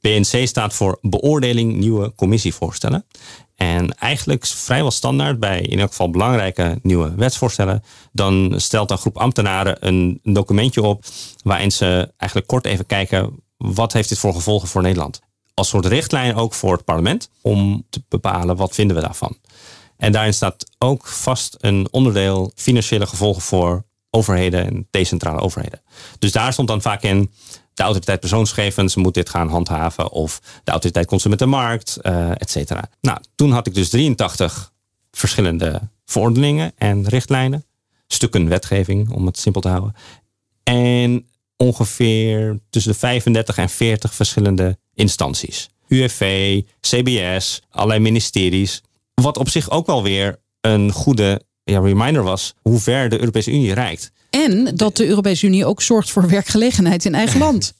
[0.00, 3.04] BNC staat voor Beoordeling Nieuwe Commissievoorstellen.
[3.56, 7.82] En eigenlijk vrijwel standaard bij in elk geval belangrijke nieuwe wetsvoorstellen.
[8.12, 11.04] Dan stelt een groep ambtenaren een, documentje op
[11.42, 15.20] waarin ze eigenlijk kort even kijken wat heeft dit voor gevolgen voor Nederland.
[15.54, 19.36] Als soort richtlijn ook voor het parlement om te bepalen wat vinden we daarvan.
[19.96, 25.82] En daarin staat ook vast een onderdeel financiële gevolgen voor overheden en decentrale overheden.
[26.18, 27.30] Dus daar stond dan vaak in
[27.80, 30.10] de autoriteit persoonsgegevens moet dit gaan handhaven.
[30.10, 32.90] Of de autoriteit consumentenmarkt, uh, et cetera.
[33.00, 34.72] Nou, toen had ik dus 83
[35.10, 37.64] verschillende verordeningen en richtlijnen.
[38.06, 39.94] Stukken wetgeving, om het simpel te houden.
[40.62, 45.68] En ongeveer tussen de 35 en 40 verschillende instanties.
[45.88, 48.82] UFV, CBS, allerlei ministeries.
[49.14, 53.50] Wat op zich ook wel weer een goede ja, reminder was hoe ver de Europese
[53.50, 54.12] Unie reikt.
[54.30, 57.72] En dat de Europese Unie ook zorgt voor werkgelegenheid in eigen land.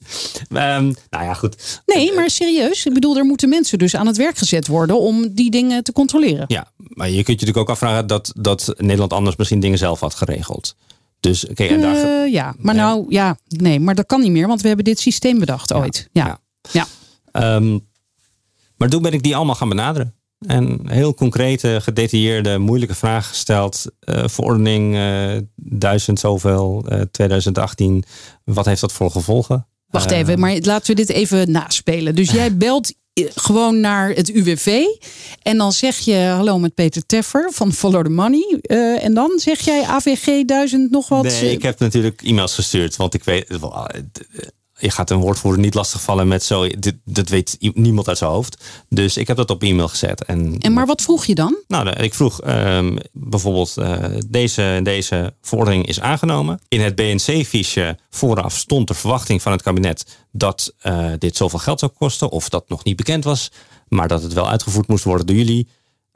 [0.49, 0.57] um,
[1.09, 1.81] nou ja, goed.
[1.85, 2.85] Nee, maar serieus.
[2.85, 5.91] Ik bedoel, er moeten mensen dus aan het werk gezet worden om die dingen te
[5.91, 6.45] controleren.
[6.47, 9.99] Ja, maar je kunt je natuurlijk ook afvragen dat, dat Nederland anders misschien dingen zelf
[9.99, 10.75] had geregeld.
[11.19, 11.95] Dus, oké, en daar...
[11.95, 14.99] Uh, ja, maar nou, ja, nee, maar dat kan niet meer, want we hebben dit
[14.99, 16.09] systeem bedacht ooit.
[16.11, 16.39] Ja.
[16.71, 16.87] ja.
[17.31, 17.55] ja.
[17.55, 17.89] Um,
[18.77, 20.15] maar toen ben ik die allemaal gaan benaderen.
[20.47, 23.85] En heel concrete, gedetailleerde, moeilijke vragen gesteld.
[24.05, 28.03] Uh, verordening uh, eh, 1000 zoveel, uh, eh, 2018.
[28.43, 29.67] Wat heeft dat voor gevolgen?
[29.87, 32.15] Wacht even, maar laten we dit even naspelen.
[32.15, 32.93] Dus jij belt
[33.35, 34.83] gewoon naar het UWV.
[35.41, 38.59] En dan zeg je hallo met Peter Teffer van Follow the Money.
[38.99, 41.23] en dan zeg jij AVG 1000 nog wat.
[41.23, 42.95] Nee, ik heb natuurlijk e-mails gestuurd.
[42.95, 43.47] Want ik weet
[44.81, 48.63] je gaat een woordvoerder niet lastigvallen met zo, dit, dat weet niemand uit zijn hoofd.
[48.89, 50.25] Dus ik heb dat op e-mail gezet.
[50.25, 51.57] En, en maar wat vroeg je dan?
[51.67, 56.59] Nou, ik vroeg um, bijvoorbeeld, uh, deze, deze verordening is aangenomen.
[56.67, 61.79] In het BNC-fiche vooraf stond de verwachting van het kabinet dat uh, dit zoveel geld
[61.79, 62.29] zou kosten.
[62.29, 63.51] Of dat nog niet bekend was,
[63.87, 65.67] maar dat het wel uitgevoerd moest worden door jullie.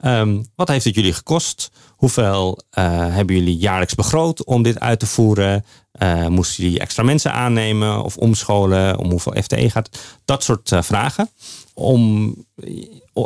[0.04, 1.70] Um, wat heeft het jullie gekost?
[1.88, 5.64] Hoeveel uh, hebben jullie jaarlijks begroot om dit uit te voeren?
[6.02, 8.98] Uh, moesten jullie extra mensen aannemen of omscholen?
[8.98, 9.98] Om hoeveel FTE gaat?
[10.24, 11.30] Dat soort uh, vragen.
[11.74, 12.34] Om,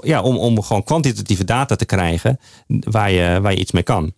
[0.01, 4.13] ja, om, om gewoon kwantitatieve data te krijgen waar je, waar je iets mee kan.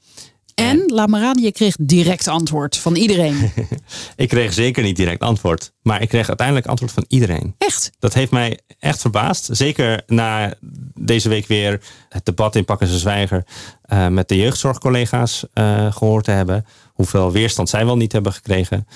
[0.62, 3.52] En, laat maar raden, je kreeg direct antwoord van iedereen.
[4.16, 5.72] ik kreeg zeker niet direct antwoord.
[5.82, 7.54] Maar ik kreeg uiteindelijk antwoord van iedereen.
[7.58, 7.90] Echt?
[7.98, 9.48] Dat heeft mij echt verbaasd.
[9.52, 10.54] Zeker na
[10.94, 13.44] deze week weer het debat in Pakken Zwijger...
[13.92, 16.66] Uh, met de jeugdzorgcollega's uh, gehoord te hebben.
[16.92, 18.86] Hoeveel weerstand zij wel niet hebben gekregen.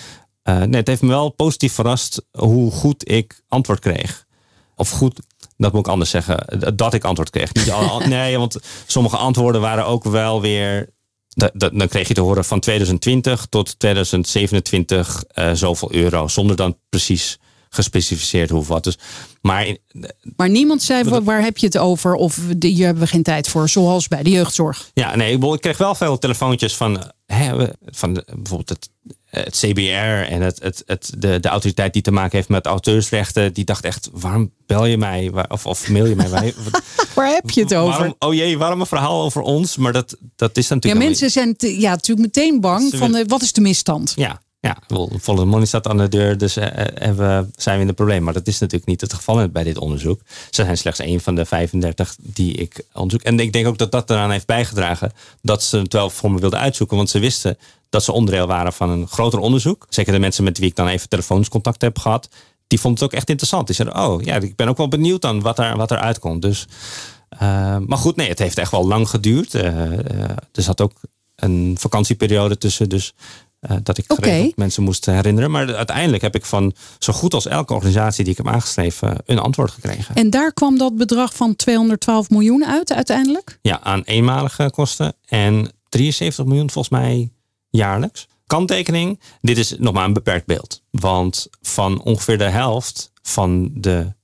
[0.45, 4.25] Uh, nee, het heeft me wel positief verrast hoe goed ik antwoord kreeg.
[4.77, 5.21] Of goed,
[5.57, 6.61] dat moet ik anders zeggen.
[6.77, 7.55] Dat ik antwoord kreeg.
[7.55, 10.95] Niet al, nee, want sommige antwoorden waren ook wel weer
[11.55, 16.29] dan kreeg je te horen van 2020 tot 2027 uh, zoveel euro.
[16.29, 18.85] Zonder dan precies gespecificeerd hoe wat.
[18.85, 18.99] Dus,
[19.41, 19.77] maar,
[20.37, 23.49] maar niemand zei waar, waar heb je het over of hier hebben we geen tijd
[23.49, 23.69] voor.
[23.69, 24.91] Zoals bij de jeugdzorg.
[24.95, 28.91] Ja, nee, ik kreeg wel veel telefoontjes van, hè, van bijvoorbeeld het
[29.45, 33.53] het CBR en het, het, het, de, de autoriteit die te maken heeft met auteursrechten,
[33.53, 35.33] die dacht echt, waarom bel je mij?
[35.49, 36.29] Of, of mail je mij?
[37.15, 37.99] Waar heb je het over?
[37.99, 39.77] Waarom, oh jee, waarom een verhaal over ons?
[39.77, 41.03] Maar dat, dat is natuurlijk...
[41.03, 44.13] Ja, mensen zijn ja, natuurlijk meteen bang van wat is de misstand?
[44.17, 44.77] Ja, ja,
[45.19, 46.65] volle money staat aan de deur, dus uh,
[47.17, 48.23] we, zijn we in de probleem.
[48.23, 50.21] Maar dat is natuurlijk niet het geval bij dit onderzoek.
[50.51, 53.23] Ze zijn slechts een van de 35 die ik onderzoek.
[53.23, 56.41] En ik denk ook dat dat eraan heeft bijgedragen dat ze het wel voor me
[56.41, 56.97] wilden uitzoeken.
[56.97, 57.59] Want ze wisten
[57.91, 59.87] dat ze onderdeel waren van een groter onderzoek.
[59.89, 62.29] Zeker de mensen met wie ik dan even telefoons contact heb gehad.
[62.67, 63.67] Die vonden het ook echt interessant.
[63.67, 66.43] Die zeiden, oh ja, ik ben ook wel benieuwd dan wat er, wat er uitkomt.
[66.43, 66.67] Dus,
[67.33, 67.41] uh,
[67.87, 69.55] maar goed, nee, het heeft echt wel lang geduurd.
[69.55, 69.63] Uh,
[70.53, 70.93] er zat ook
[71.37, 72.89] een vakantieperiode tussen.
[72.89, 73.15] Dus
[73.71, 74.53] uh, dat ik okay.
[74.57, 75.51] mensen moest herinneren.
[75.51, 79.39] Maar uiteindelijk heb ik van zo goed als elke organisatie die ik heb aangeschreven een
[79.39, 80.15] antwoord gekregen.
[80.15, 83.59] En daar kwam dat bedrag van 212 miljoen uit uiteindelijk?
[83.63, 85.15] Ja, aan eenmalige kosten.
[85.25, 87.31] En 73 miljoen volgens mij
[87.71, 88.27] jaarlijks.
[88.47, 90.83] Kanttekening, dit is nog maar een beperkt beeld.
[90.91, 94.15] Want van ongeveer de helft van de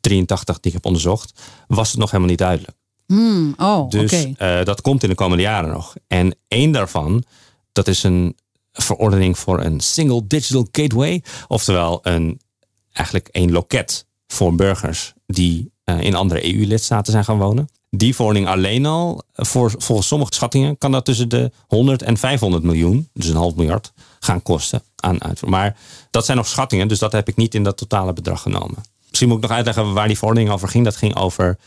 [0.00, 2.76] 83 die ik heb onderzocht, was het nog helemaal niet duidelijk.
[3.06, 5.94] Hmm, oh, dus uh, dat komt in de komende jaren nog.
[6.06, 7.24] En één daarvan,
[7.72, 8.36] dat is een
[8.72, 11.22] verordening voor een single digital gateway.
[11.48, 12.40] Oftewel een,
[12.92, 17.68] eigenlijk een loket voor burgers die uh, in andere EU-lidstaten zijn gaan wonen.
[17.90, 22.62] Die verordening alleen al, voor, volgens sommige schattingen, kan dat tussen de 100 en 500
[22.62, 25.48] miljoen, dus een half miljard, gaan kosten aan uitvoer.
[25.48, 25.76] Maar
[26.10, 28.82] dat zijn nog schattingen, dus dat heb ik niet in dat totale bedrag genomen.
[29.08, 30.84] Misschien moet ik nog uitleggen waar die verordening over ging.
[30.84, 31.58] Dat ging over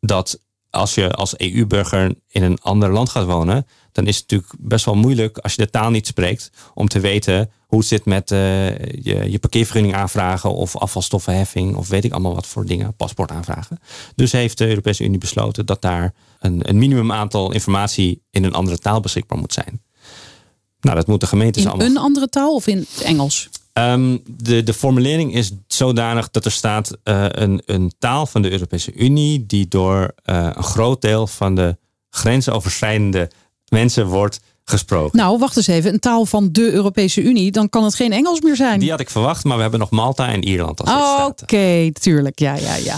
[0.00, 4.52] dat als je als EU-burger in een ander land gaat wonen, dan is het natuurlijk
[4.58, 8.04] best wel moeilijk als je de taal niet spreekt om te weten hoe het zit
[8.04, 8.38] met uh,
[8.78, 13.78] je, je parkeervergunning aanvragen of afvalstoffenheffing of weet ik allemaal wat voor dingen, paspoort aanvragen.
[14.14, 18.54] Dus heeft de Europese Unie besloten dat daar een, een minimum aantal informatie in een
[18.54, 19.82] andere taal beschikbaar moet zijn.
[20.80, 21.86] Nou, dat moeten gemeentes in allemaal.
[21.86, 23.48] In een andere taal of in het Engels?
[23.72, 28.50] Um, de, de formulering is zodanig dat er staat uh, een, een taal van de
[28.50, 31.76] Europese Unie die door uh, een groot deel van de
[32.10, 33.30] grensoverschrijdende
[33.70, 35.18] mensen wordt gesproken.
[35.18, 35.92] Nou, wacht eens even.
[35.92, 38.80] Een taal van de Europese Unie, dan kan het geen Engels meer zijn.
[38.80, 41.90] Die had ik verwacht, maar we hebben nog Malta en Ierland als oh, Oké, okay,
[41.90, 42.38] tuurlijk.
[42.38, 42.94] Ja, ja, ja.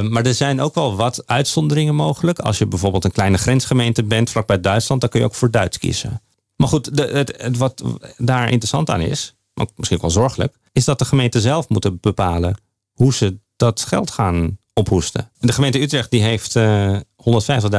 [0.00, 2.38] Uh, maar er zijn ook wel wat uitzonderingen mogelijk.
[2.38, 5.78] Als je bijvoorbeeld een kleine grensgemeente bent vlakbij Duitsland, dan kun je ook voor Duits
[5.78, 6.22] kiezen.
[6.56, 7.82] Maar goed, de, het, het, wat
[8.16, 12.56] daar interessant aan is, misschien ook wel zorgelijk, is dat de gemeenten zelf moeten bepalen
[12.92, 15.30] hoe ze dat geld gaan ophoesten.
[15.38, 17.00] De gemeente Utrecht die heeft uh, 150.000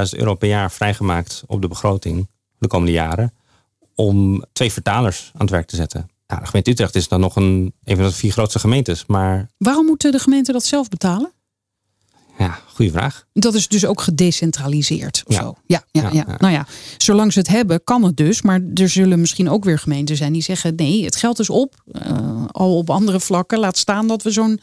[0.10, 3.34] euro per jaar vrijgemaakt op de begroting de komende jaren
[3.96, 6.10] om twee vertalers aan het werk te zetten.
[6.28, 9.06] Nou, de gemeente Utrecht is dan nog een, een van de vier grootste gemeentes.
[9.06, 9.50] Maar...
[9.58, 11.32] Waarom moeten de gemeenten dat zelf betalen?
[12.38, 13.26] Ja, goede vraag.
[13.34, 15.42] Dat is dus ook gedecentraliseerd of ja.
[15.42, 15.56] zo.
[15.66, 16.66] Ja, ja, ja, ja, Nou ja,
[16.98, 18.42] zolang ze het hebben, kan het dus.
[18.42, 21.84] Maar er zullen misschien ook weer gemeenten zijn die zeggen: nee, het geld is op.
[21.92, 23.60] Uh, al op andere vlakken.
[23.60, 24.60] Laat staan dat we zo'n.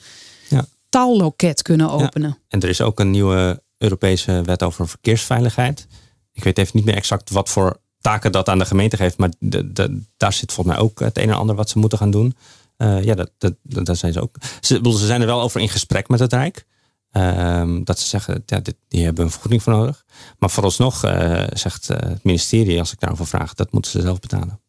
[0.94, 2.38] Taalloket kunnen openen.
[2.48, 5.86] En er is ook een nieuwe Europese wet over verkeersveiligheid.
[6.32, 9.18] Ik weet even niet meer exact wat voor taken dat aan de gemeente geeft.
[9.18, 11.98] Maar de, de, daar zit volgens mij ook het een en ander wat ze moeten
[11.98, 12.36] gaan doen.
[12.78, 14.36] Uh, ja, dat, dat, dat zijn ze ook.
[14.60, 16.66] Ze, ze zijn er wel over in gesprek met het Rijk.
[17.12, 20.04] Um, dat ze zeggen, ja, dit, die hebben een vergoeding voor nodig.
[20.38, 24.20] Maar vooralsnog uh, zegt uh, het ministerie, als ik daarover vraag, dat moeten ze zelf
[24.20, 24.60] betalen.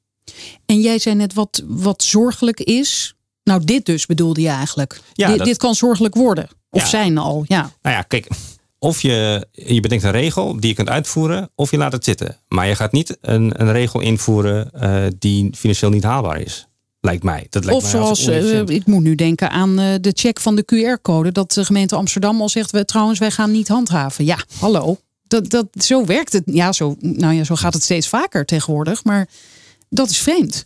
[0.66, 3.15] En jij zei net wat, wat zorgelijk is.
[3.46, 5.00] Nou, dit dus bedoelde je eigenlijk.
[5.14, 6.48] Ja, dit, dat- dit kan zorgelijk worden.
[6.70, 6.88] Of Ja.
[6.88, 7.72] zijn al, ja.
[7.82, 8.28] Nou ja, kijk,
[8.80, 12.38] of je, je bedenkt een regel die je kunt uitvoeren, of je laat het zitten.
[12.48, 16.68] Maar je gaat niet een, een regel invoeren eh, die financieel niet haalbaar is.
[17.00, 17.48] Lijkt mij.
[17.50, 20.56] Dat lijkt Of mij zoals, eh, ik moet nu denken aan eh, de check van
[20.56, 21.32] de QR-code.
[21.32, 24.26] Dat de gemeente Amsterdam al zegt, we, trouwens, wij gaan niet handhaven.
[24.26, 24.98] Ja, hallo.
[25.28, 26.44] Dat, dat, zo werkt het.
[26.46, 29.04] Ja zo, nou ja, zo gaat het steeds vaker tegenwoordig.
[29.04, 29.28] Maar
[29.90, 30.66] dat is vreemd.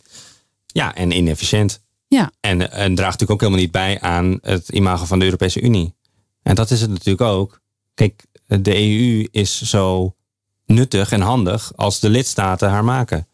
[0.66, 1.80] ja, en inefficiënt.
[2.10, 5.60] Ja, En, en draagt natuurlijk ook helemaal niet bij aan het imago van de Europese
[5.60, 5.94] Unie.
[6.42, 7.60] En dat is het natuurlijk ook.
[7.94, 10.14] Kijk, de EU is zo
[10.66, 13.28] nuttig en handig als de lidstaten haar maken.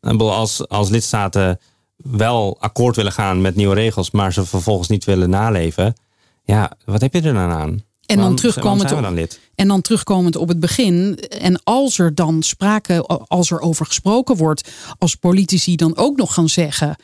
[0.00, 1.60] Als, als lidstaten
[1.96, 5.94] wel akkoord willen gaan met nieuwe regels, maar ze vervolgens niet willen naleven.
[6.42, 7.82] Ja, wat heb je er dan aan?
[8.06, 9.38] En dan terugkomend op-?
[9.54, 11.18] En dan terugkomend op het begin.
[11.18, 16.34] En als er dan sprake, als er over gesproken wordt, als politici dan ook nog
[16.34, 16.96] gaan zeggen.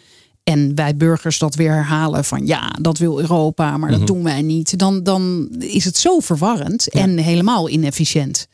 [0.45, 3.99] En wij burgers dat weer herhalen van ja, dat wil Europa, maar Mhm.
[3.99, 4.79] dat doen wij niet.
[4.79, 8.49] Dan, dan is het zo verwarrend en helemaal inefficiënt.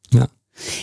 [0.00, 0.28] Ja.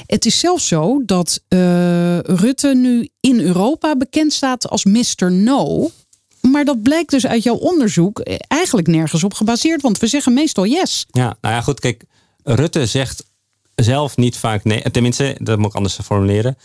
[0.06, 5.32] Het is zelfs zo dat eh, Rutte nu in Europa bekend staat als Mr.
[5.32, 5.90] No.
[6.42, 9.82] Maar dat blijkt dus uit jouw onderzoek eh, eigenlijk nergens op gebaseerd.
[9.82, 11.06] Want we zeggen meestal yes.
[11.12, 11.80] Ja, nou ja, goed.
[11.80, 12.04] Kijk,
[12.44, 13.24] Rutte zegt
[13.76, 14.92] zelf niet vaak nee.
[14.92, 16.58] Tenminste, dat moet ik anders formuleren.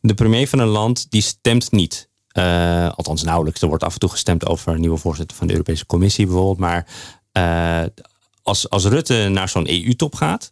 [0.00, 2.08] De premier van een land die stemt niet.
[2.30, 3.62] Eh, althans, nauwelijks.
[3.62, 6.58] Er wordt af en toe gestemd over een nieuwe voorzitter van de Europese Commissie bijvoorbeeld.
[6.58, 6.86] Maar
[7.32, 7.82] eh,
[8.42, 10.50] als, als Rutte naar zo'n EU-top gaat,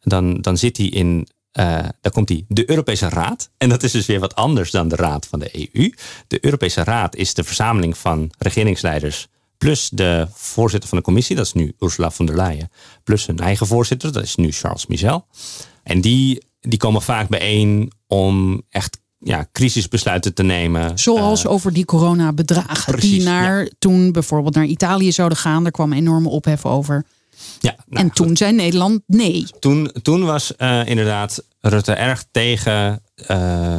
[0.00, 1.28] dan, dan zit hij in.
[1.52, 3.50] eh dan komt hij de Europese Raad.
[3.56, 5.92] En dat is dus weer wat anders dan de Raad van de EU.
[6.26, 9.28] De Europese Raad is de verzameling van regeringsleiders.
[9.58, 12.70] Plus de voorzitter van de commissie, dat is nu Ursula von der Leyen.
[13.04, 15.26] Plus hun eigen voorzitter, dat is nu Charles Michel.
[15.82, 20.98] En die, die komen vaak bijeen om echt ja, crisisbesluiten te nemen.
[20.98, 22.92] Zoals over die coronabedragen.
[22.92, 25.62] precies, die naar toen bijvoorbeeld naar Italië zouden gaan.
[25.62, 27.04] Daar kwam enorme ophef over.
[27.60, 29.46] Ja, nou, en toen zei Nederland nee.
[29.60, 33.36] toen, toen was eh, inderdaad Rutte erg tegen eh,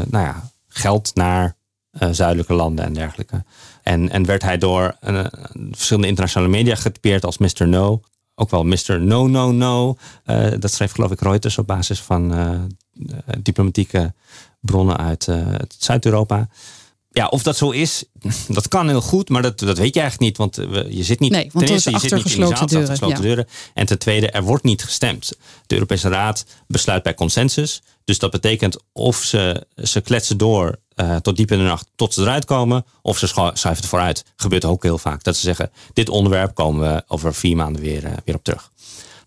[0.09, 1.55] nou ja, geld naar
[1.91, 3.43] eh, zuidelijke landen en dergelijke.
[3.83, 5.25] En, en werd hij door eh,
[5.71, 7.67] verschillende internationale media getypeerd als Mr.
[7.67, 8.01] No.
[8.35, 9.01] Ook wel Mr.
[9.01, 9.95] No, No, No.
[10.25, 14.13] Eh, dat schreef geloof ik Reuters op basis van eh, eh, diplomatieke
[14.59, 16.49] bronnen uit eh, het Zuid-Europa.
[17.11, 18.03] Ja, of dat zo is,
[18.47, 20.37] dat kan heel goed, maar dat, dat weet je eigenlijk niet.
[20.37, 22.67] Want eh, je zit niet, Nee, want ten eerste, je zit niet in die zaal,
[22.67, 23.47] deuren, gesloten deuren.
[23.73, 25.33] En ten tweede, er wordt niet gestemd.
[25.65, 27.81] De Europese Raad besluit bij consensus.
[28.03, 32.13] Dus dat betekent of ze, ze kletsen door eh, tot diep in de nacht tot
[32.13, 32.85] ze eruit komen.
[33.01, 34.25] Of ze schu- schuiven het vooruit.
[34.35, 35.23] Gebeurt ook heel vaak.
[35.23, 38.71] Dat ze zeggen, dit onderwerp komen we over vier maanden weer, weer op terug.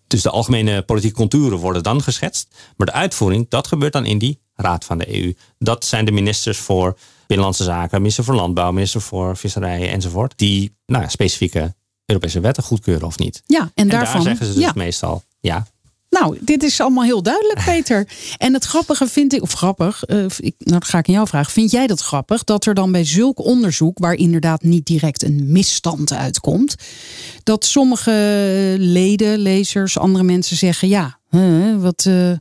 [0.06, 2.48] Dus de algemene politieke contouren worden dan geschetst.
[2.76, 5.34] Maar de uitvoering, dat gebeurt dan in die Raad van de EU.
[5.58, 10.32] Dat zijn de ministers voor Binnenlandse Zaken, minister voor Landbouw, minister voor Visserij enzovoort.
[10.36, 11.74] Die nou, ja, specifieke
[12.06, 13.42] Europese wetten goedkeuren of niet.
[13.46, 14.12] Ja, en, En daarvan.
[14.14, 14.72] daar zeggen ze dus ja.
[14.74, 15.66] meestal ja.
[16.20, 18.08] Nou, dit is allemaal heel duidelijk, Peter.
[18.36, 21.28] En het grappige vind ik, of grappig, eh, ik, nou dan ga ik aan jou
[21.28, 21.52] vragen.
[21.52, 25.52] Vind jij dat grappig dat er dan bij zulk onderzoek, waar inderdaad niet direct een
[25.52, 26.74] misstand uitkomt,
[27.42, 28.10] dat sommige
[28.78, 31.18] leden, lezers, andere mensen zeggen: ja,
[31.78, 32.32] wat, eh,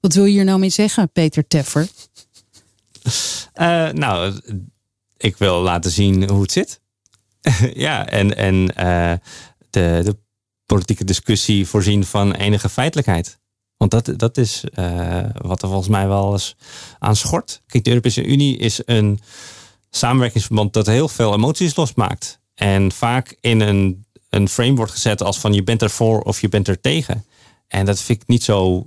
[0.00, 1.88] wat wil je hier nou mee zeggen, Peter Teffer?
[3.52, 4.40] Eh, nou,
[5.16, 6.80] ik wil laten zien hoe het zit.
[7.86, 9.12] ja, en, en eh,
[9.70, 10.16] de, de
[10.66, 13.38] politieke discussie voorzien van enige feitelijkheid.
[13.76, 16.56] Want dat, dat is eh, wat er volgens mij wel eens
[16.98, 17.62] aan schort.
[17.66, 19.20] Kijk, de Europese Unie is een
[19.90, 22.40] samenwerkingsverband dat heel veel emoties losmaakt.
[22.54, 26.40] En vaak in een, een frame wordt gezet als van je bent er voor of
[26.40, 27.24] je bent er tegen.
[27.68, 28.86] En dat vind ik niet zo,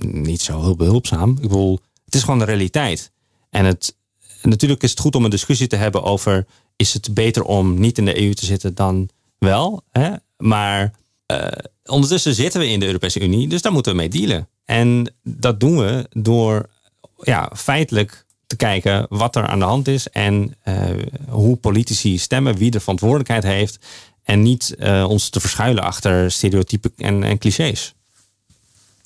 [0.00, 1.30] niet zo heel behulpzaam.
[1.30, 3.10] Ik bedoel, het is gewoon de realiteit.
[3.50, 3.96] En het,
[4.42, 6.46] natuurlijk is het goed om een discussie te hebben over...
[6.76, 9.82] is het beter om niet in de EU te zitten dan wel?
[9.90, 10.10] Hè?
[10.36, 10.92] Maar
[11.26, 11.46] eh,
[11.84, 14.48] ondertussen zitten we in de Europese Unie, dus daar moeten we mee dealen.
[14.64, 16.68] En dat doen we door
[17.16, 20.08] ja, feitelijk te kijken wat er aan de hand is...
[20.08, 20.84] en eh,
[21.28, 23.78] hoe politici stemmen, wie de verantwoordelijkheid heeft...
[24.22, 27.94] en niet eh, ons te verschuilen achter stereotypen en, en clichés.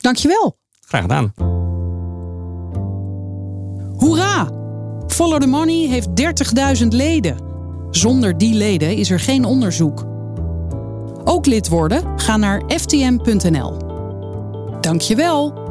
[0.05, 0.57] Dankjewel.
[0.81, 1.33] Graag gedaan.
[3.97, 4.49] Hoera!
[5.07, 6.09] Follow the Money heeft
[6.83, 7.37] 30.000 leden.
[7.91, 10.05] Zonder die leden is er geen onderzoek.
[11.25, 12.21] Ook lid worden?
[12.21, 13.77] Ga naar ftm.nl.
[14.81, 15.64] Dankjewel.